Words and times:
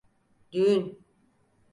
Düğün. 0.51 0.99